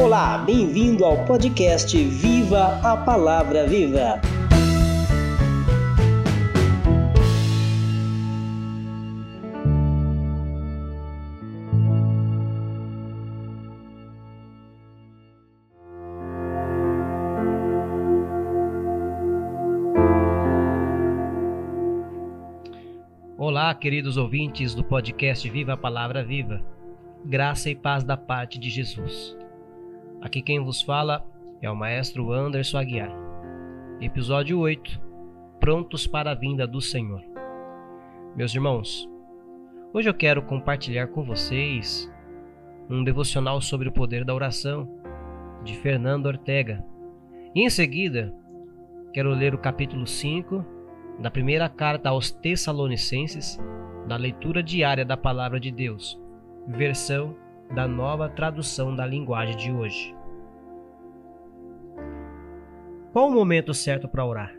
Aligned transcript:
Olá, 0.00 0.38
bem-vindo 0.38 1.04
ao 1.04 1.24
podcast 1.24 1.98
Viva 2.04 2.80
a 2.84 2.96
Palavra 2.96 3.66
Viva. 3.66 4.20
Olá, 23.36 23.74
queridos 23.74 24.16
ouvintes 24.16 24.76
do 24.76 24.84
podcast 24.84 25.50
Viva 25.50 25.72
a 25.72 25.76
Palavra 25.76 26.22
Viva. 26.22 26.64
Graça 27.24 27.68
e 27.68 27.74
paz 27.74 28.04
da 28.04 28.16
parte 28.16 28.60
de 28.60 28.70
Jesus. 28.70 29.37
Aqui 30.20 30.42
quem 30.42 30.58
vos 30.58 30.82
fala 30.82 31.24
é 31.62 31.70
o 31.70 31.76
maestro 31.76 32.32
Anderson 32.32 32.78
Aguiar. 32.78 33.10
Episódio 34.00 34.58
8 34.58 35.00
Prontos 35.60 36.08
para 36.08 36.32
a 36.32 36.34
vinda 36.34 36.66
do 36.66 36.80
Senhor. 36.80 37.22
Meus 38.34 38.52
irmãos, 38.52 39.08
hoje 39.94 40.10
eu 40.10 40.14
quero 40.14 40.42
compartilhar 40.42 41.06
com 41.06 41.22
vocês 41.22 42.12
um 42.90 43.04
devocional 43.04 43.60
sobre 43.60 43.88
o 43.88 43.92
poder 43.92 44.24
da 44.24 44.34
oração 44.34 44.88
de 45.62 45.76
Fernando 45.76 46.26
Ortega. 46.26 46.84
E 47.54 47.64
em 47.64 47.70
seguida, 47.70 48.34
quero 49.12 49.30
ler 49.30 49.54
o 49.54 49.58
capítulo 49.58 50.04
5 50.04 50.64
da 51.20 51.30
primeira 51.30 51.68
carta 51.68 52.08
aos 52.08 52.32
Tessalonicenses, 52.32 53.56
na 54.08 54.16
leitura 54.16 54.64
diária 54.64 55.04
da 55.04 55.16
Palavra 55.16 55.60
de 55.60 55.70
Deus, 55.70 56.20
versão 56.66 57.36
da 57.74 57.86
nova 57.86 58.28
tradução 58.28 58.94
da 58.94 59.06
linguagem 59.06 59.56
de 59.56 59.72
hoje. 59.72 60.16
Qual 63.12 63.28
o 63.28 63.32
momento 63.32 63.74
certo 63.74 64.08
para 64.08 64.24
orar? 64.24 64.54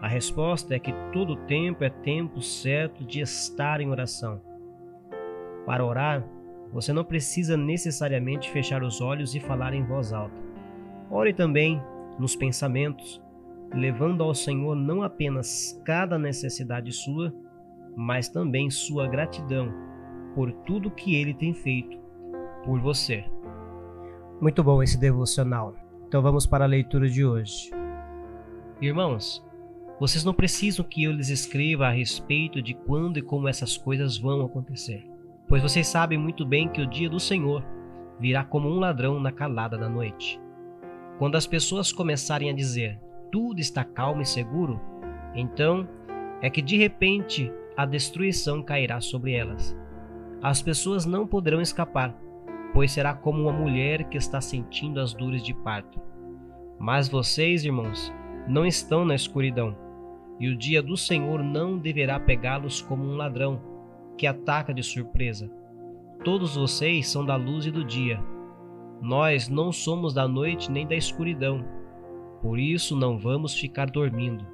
A 0.00 0.08
resposta 0.08 0.74
é 0.74 0.78
que 0.78 0.92
todo 1.12 1.36
tempo 1.46 1.82
é 1.82 1.90
tempo 1.90 2.40
certo 2.40 3.04
de 3.04 3.20
estar 3.20 3.80
em 3.80 3.90
oração. 3.90 4.40
Para 5.64 5.84
orar, 5.84 6.24
você 6.72 6.92
não 6.92 7.04
precisa 7.04 7.56
necessariamente 7.56 8.50
fechar 8.50 8.82
os 8.82 9.00
olhos 9.00 9.34
e 9.34 9.40
falar 9.40 9.72
em 9.72 9.84
voz 9.84 10.12
alta. 10.12 10.42
Ore 11.10 11.32
também 11.32 11.80
nos 12.18 12.36
pensamentos, 12.36 13.22
levando 13.72 14.22
ao 14.22 14.34
Senhor 14.34 14.74
não 14.74 15.02
apenas 15.02 15.80
cada 15.84 16.18
necessidade 16.18 16.92
sua, 16.92 17.32
mas 17.96 18.28
também 18.28 18.70
sua 18.70 19.06
gratidão 19.06 19.72
por 20.34 20.52
tudo 20.52 20.90
que 20.90 21.14
ele 21.14 21.32
tem 21.32 21.54
feito 21.54 22.03
por 22.64 22.80
você. 22.80 23.24
Muito 24.40 24.62
bom 24.62 24.82
esse 24.82 24.98
devocional. 24.98 25.74
Então 26.08 26.22
vamos 26.22 26.46
para 26.46 26.64
a 26.64 26.68
leitura 26.68 27.08
de 27.08 27.24
hoje. 27.24 27.70
Irmãos, 28.80 29.44
vocês 29.98 30.24
não 30.24 30.34
precisam 30.34 30.84
que 30.84 31.04
eu 31.04 31.12
lhes 31.12 31.28
escreva 31.28 31.86
a 31.86 31.90
respeito 31.90 32.60
de 32.60 32.74
quando 32.74 33.18
e 33.18 33.22
como 33.22 33.48
essas 33.48 33.76
coisas 33.76 34.18
vão 34.18 34.44
acontecer, 34.44 35.08
pois 35.48 35.62
vocês 35.62 35.86
sabem 35.86 36.18
muito 36.18 36.44
bem 36.44 36.68
que 36.68 36.82
o 36.82 36.86
dia 36.86 37.08
do 37.08 37.20
Senhor 37.20 37.64
virá 38.18 38.44
como 38.44 38.68
um 38.68 38.78
ladrão 38.78 39.20
na 39.20 39.30
calada 39.30 39.78
da 39.78 39.88
noite. 39.88 40.40
Quando 41.18 41.36
as 41.36 41.46
pessoas 41.46 41.92
começarem 41.92 42.50
a 42.50 42.54
dizer 42.54 43.00
tudo 43.30 43.60
está 43.60 43.82
calmo 43.82 44.22
e 44.22 44.26
seguro, 44.26 44.80
então 45.34 45.88
é 46.40 46.48
que 46.48 46.62
de 46.62 46.76
repente 46.76 47.52
a 47.76 47.84
destruição 47.84 48.62
cairá 48.62 49.00
sobre 49.00 49.32
elas. 49.32 49.76
As 50.40 50.62
pessoas 50.62 51.04
não 51.04 51.26
poderão 51.26 51.60
escapar, 51.60 52.14
pois 52.74 52.90
será 52.90 53.14
como 53.14 53.42
uma 53.42 53.52
mulher 53.52 54.04
que 54.08 54.18
está 54.18 54.40
sentindo 54.40 55.00
as 55.00 55.14
dores 55.14 55.42
de 55.42 55.54
parto. 55.54 56.00
Mas 56.78 57.08
vocês, 57.08 57.64
irmãos, 57.64 58.12
não 58.48 58.66
estão 58.66 59.04
na 59.04 59.14
escuridão, 59.14 59.76
e 60.40 60.48
o 60.48 60.56
dia 60.56 60.82
do 60.82 60.96
Senhor 60.96 61.42
não 61.42 61.78
deverá 61.78 62.18
pegá-los 62.18 62.82
como 62.82 63.04
um 63.04 63.14
ladrão 63.14 63.62
que 64.18 64.26
ataca 64.26 64.74
de 64.74 64.82
surpresa. 64.82 65.48
Todos 66.24 66.56
vocês 66.56 67.06
são 67.08 67.24
da 67.24 67.36
luz 67.36 67.64
e 67.64 67.70
do 67.70 67.84
dia. 67.84 68.20
Nós 69.00 69.48
não 69.48 69.70
somos 69.70 70.12
da 70.12 70.26
noite 70.26 70.70
nem 70.70 70.86
da 70.86 70.96
escuridão. 70.96 71.64
Por 72.42 72.58
isso 72.58 72.96
não 72.96 73.18
vamos 73.18 73.54
ficar 73.54 73.88
dormindo, 73.88 74.44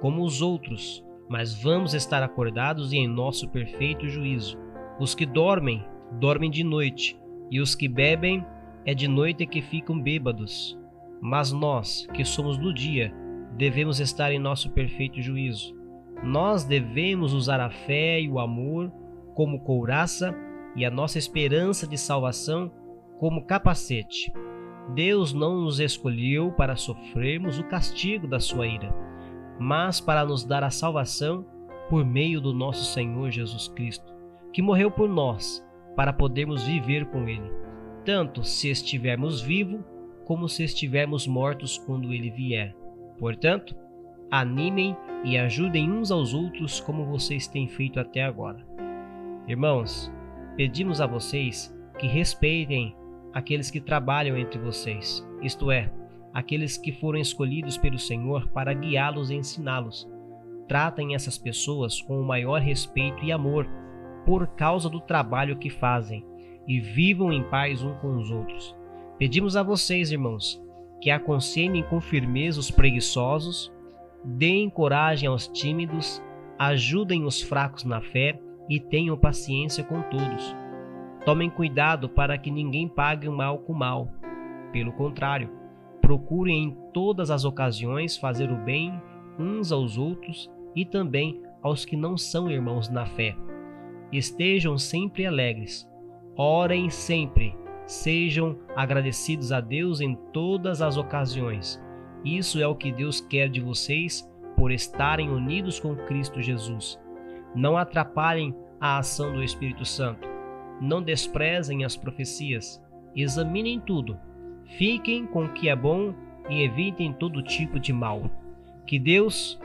como 0.00 0.24
os 0.24 0.42
outros, 0.42 1.04
mas 1.28 1.54
vamos 1.62 1.94
estar 1.94 2.22
acordados 2.22 2.92
e 2.92 2.96
em 2.96 3.06
nosso 3.06 3.48
perfeito 3.48 4.08
juízo. 4.08 4.58
Os 4.98 5.14
que 5.14 5.24
dormem, 5.24 5.84
dormem 6.12 6.50
de 6.50 6.64
noite, 6.64 7.18
e 7.50 7.60
os 7.60 7.74
que 7.74 7.88
bebem, 7.88 8.44
é 8.84 8.94
de 8.94 9.08
noite 9.08 9.46
que 9.46 9.60
ficam 9.60 10.00
bêbados. 10.00 10.78
Mas 11.20 11.52
nós, 11.52 12.06
que 12.14 12.24
somos 12.24 12.56
do 12.56 12.72
dia, 12.72 13.12
devemos 13.56 14.00
estar 14.00 14.32
em 14.32 14.38
nosso 14.38 14.70
perfeito 14.70 15.20
juízo. 15.20 15.74
Nós 16.22 16.64
devemos 16.64 17.32
usar 17.32 17.60
a 17.60 17.70
fé 17.70 18.20
e 18.20 18.28
o 18.28 18.38
amor 18.38 18.90
como 19.34 19.60
couraça 19.60 20.34
e 20.76 20.84
a 20.84 20.90
nossa 20.90 21.18
esperança 21.18 21.86
de 21.86 21.98
salvação 21.98 22.70
como 23.18 23.44
capacete. 23.44 24.32
Deus 24.94 25.32
não 25.32 25.60
nos 25.60 25.78
escolheu 25.78 26.52
para 26.52 26.76
sofrermos 26.76 27.58
o 27.58 27.64
castigo 27.64 28.26
da 28.26 28.40
sua 28.40 28.66
ira, 28.66 28.94
mas 29.58 30.00
para 30.00 30.24
nos 30.24 30.44
dar 30.44 30.64
a 30.64 30.70
salvação 30.70 31.44
por 31.88 32.04
meio 32.04 32.40
do 32.40 32.52
nosso 32.52 32.84
Senhor 32.92 33.30
Jesus 33.30 33.68
Cristo 33.68 34.20
que 34.52 34.62
morreu 34.62 34.90
por 34.90 35.08
nós, 35.08 35.64
para 35.96 36.12
podermos 36.12 36.64
viver 36.64 37.06
com 37.06 37.28
Ele, 37.28 37.50
tanto 38.04 38.44
se 38.44 38.70
estivermos 38.70 39.40
vivos 39.40 39.80
como 40.24 40.48
se 40.48 40.62
estivermos 40.62 41.26
mortos 41.26 41.76
quando 41.78 42.12
Ele 42.12 42.30
vier. 42.30 42.74
Portanto, 43.18 43.74
animem 44.30 44.96
e 45.24 45.36
ajudem 45.36 45.90
uns 45.90 46.10
aos 46.10 46.32
outros 46.32 46.80
como 46.80 47.04
vocês 47.04 47.46
têm 47.46 47.68
feito 47.68 47.98
até 47.98 48.22
agora. 48.22 48.64
Irmãos, 49.46 50.10
pedimos 50.56 51.00
a 51.00 51.06
vocês 51.06 51.74
que 51.98 52.06
respeitem 52.06 52.94
aqueles 53.32 53.70
que 53.70 53.80
trabalham 53.80 54.36
entre 54.36 54.58
vocês, 54.58 55.26
isto 55.42 55.70
é, 55.70 55.92
aqueles 56.32 56.76
que 56.76 56.92
foram 56.92 57.18
escolhidos 57.18 57.76
pelo 57.76 57.98
Senhor 57.98 58.48
para 58.48 58.72
guiá-los 58.72 59.30
e 59.30 59.34
ensiná-los. 59.34 60.08
Tratem 60.68 61.14
essas 61.14 61.36
pessoas 61.36 62.00
com 62.00 62.20
o 62.20 62.24
maior 62.24 62.60
respeito 62.60 63.24
e 63.24 63.32
amor 63.32 63.68
por 64.24 64.46
causa 64.48 64.88
do 64.88 65.00
trabalho 65.00 65.56
que 65.56 65.70
fazem 65.70 66.24
e 66.66 66.80
vivam 66.80 67.32
em 67.32 67.42
paz 67.42 67.82
um 67.82 67.94
com 67.94 68.16
os 68.16 68.30
outros. 68.30 68.76
Pedimos 69.18 69.56
a 69.56 69.62
vocês, 69.62 70.10
irmãos, 70.10 70.62
que 71.00 71.10
aconselhem 71.10 71.82
com 71.82 72.00
firmeza 72.00 72.60
os 72.60 72.70
preguiçosos, 72.70 73.72
deem 74.22 74.68
coragem 74.70 75.28
aos 75.28 75.48
tímidos, 75.48 76.22
ajudem 76.58 77.24
os 77.24 77.40
fracos 77.40 77.84
na 77.84 78.00
fé 78.00 78.38
e 78.68 78.78
tenham 78.78 79.16
paciência 79.16 79.82
com 79.82 80.00
todos. 80.02 80.54
Tomem 81.24 81.50
cuidado 81.50 82.08
para 82.08 82.38
que 82.38 82.50
ninguém 82.50 82.88
pague 82.88 83.28
o 83.28 83.32
mal 83.32 83.58
com 83.58 83.72
mal. 83.72 84.08
Pelo 84.72 84.92
contrário, 84.92 85.50
procurem 86.00 86.64
em 86.64 86.76
todas 86.92 87.30
as 87.30 87.44
ocasiões 87.44 88.16
fazer 88.16 88.50
o 88.50 88.56
bem 88.56 88.92
uns 89.38 89.72
aos 89.72 89.98
outros 89.98 90.50
e 90.74 90.84
também 90.84 91.42
aos 91.62 91.84
que 91.84 91.96
não 91.96 92.16
são 92.16 92.50
irmãos 92.50 92.88
na 92.88 93.04
fé 93.06 93.36
estejam 94.12 94.76
sempre 94.78 95.26
alegres. 95.26 95.88
Orem 96.36 96.90
sempre. 96.90 97.54
Sejam 97.86 98.56
agradecidos 98.76 99.52
a 99.52 99.60
Deus 99.60 100.00
em 100.00 100.14
todas 100.32 100.80
as 100.80 100.96
ocasiões. 100.96 101.82
Isso 102.24 102.60
é 102.60 102.66
o 102.66 102.74
que 102.74 102.92
Deus 102.92 103.20
quer 103.20 103.48
de 103.48 103.60
vocês 103.60 104.28
por 104.56 104.70
estarem 104.70 105.30
unidos 105.30 105.80
com 105.80 105.96
Cristo 105.96 106.40
Jesus. 106.40 107.00
Não 107.54 107.76
atrapalhem 107.76 108.54
a 108.80 108.98
ação 108.98 109.32
do 109.32 109.42
Espírito 109.42 109.84
Santo. 109.84 110.28
Não 110.80 111.02
desprezem 111.02 111.84
as 111.84 111.96
profecias. 111.96 112.80
Examinem 113.14 113.80
tudo. 113.80 114.18
Fiquem 114.76 115.26
com 115.26 115.46
o 115.46 115.52
que 115.52 115.68
é 115.68 115.74
bom 115.74 116.14
e 116.48 116.62
evitem 116.62 117.12
todo 117.12 117.42
tipo 117.42 117.80
de 117.80 117.92
mal. 117.92 118.30
Que 118.86 118.98
Deus, 118.98 119.58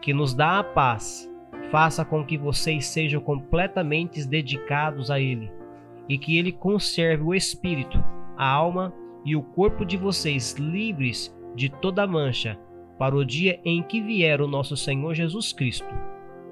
que 0.00 0.12
nos 0.12 0.34
dá 0.34 0.58
a 0.58 0.64
paz, 0.64 1.31
faça 1.72 2.04
com 2.04 2.22
que 2.22 2.36
vocês 2.36 2.84
sejam 2.84 3.18
completamente 3.18 4.28
dedicados 4.28 5.10
a 5.10 5.18
Ele 5.18 5.50
e 6.06 6.18
que 6.18 6.36
Ele 6.36 6.52
conserve 6.52 7.24
o 7.24 7.34
espírito, 7.34 7.98
a 8.36 8.46
alma 8.46 8.92
e 9.24 9.34
o 9.34 9.42
corpo 9.42 9.82
de 9.82 9.96
vocês 9.96 10.52
livres 10.52 11.34
de 11.56 11.70
toda 11.70 12.06
mancha 12.06 12.58
para 12.98 13.16
o 13.16 13.24
dia 13.24 13.58
em 13.64 13.82
que 13.82 14.02
vier 14.02 14.42
o 14.42 14.46
nosso 14.46 14.76
Senhor 14.76 15.14
Jesus 15.14 15.54
Cristo. 15.54 15.88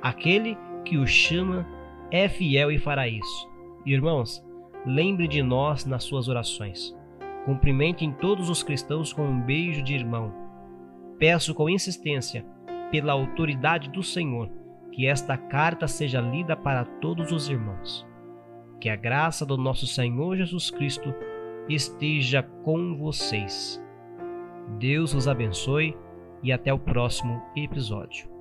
Aquele 0.00 0.56
que 0.86 0.96
o 0.96 1.06
chama 1.06 1.68
é 2.10 2.26
fiel 2.26 2.72
e 2.72 2.78
fará 2.78 3.06
isso. 3.06 3.46
Irmãos, 3.84 4.42
lembre 4.86 5.28
de 5.28 5.42
nós 5.42 5.84
nas 5.84 6.02
suas 6.02 6.28
orações. 6.28 6.96
Cumprimentem 7.44 8.10
todos 8.10 8.48
os 8.48 8.62
cristãos 8.62 9.12
com 9.12 9.26
um 9.26 9.38
beijo 9.38 9.82
de 9.82 9.94
irmão. 9.94 10.32
Peço 11.18 11.54
com 11.54 11.68
insistência, 11.68 12.42
pela 12.90 13.12
autoridade 13.12 13.90
do 13.90 14.02
Senhor, 14.02 14.50
que 14.92 15.06
esta 15.06 15.36
carta 15.36 15.86
seja 15.86 16.20
lida 16.20 16.56
para 16.56 16.84
todos 16.84 17.32
os 17.32 17.48
irmãos. 17.48 18.06
Que 18.80 18.88
a 18.88 18.96
graça 18.96 19.44
do 19.44 19.56
nosso 19.56 19.86
Senhor 19.86 20.36
Jesus 20.36 20.70
Cristo 20.70 21.14
esteja 21.68 22.42
com 22.64 22.96
vocês. 22.96 23.82
Deus 24.78 25.14
os 25.14 25.28
abençoe 25.28 25.96
e 26.42 26.52
até 26.52 26.72
o 26.72 26.78
próximo 26.78 27.42
episódio. 27.54 28.39